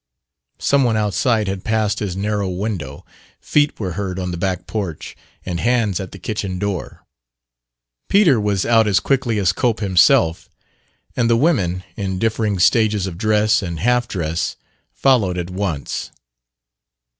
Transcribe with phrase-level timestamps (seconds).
[0.57, 3.05] Some one outside had passed his narrow window;
[3.39, 7.05] feet were heard on the back porch and hands at the kitchen door.
[8.09, 10.49] Peter was out as quickly as Cope himself;
[11.15, 14.55] and the women, in differing stages of dress and half dress,
[14.89, 16.09] followed at once.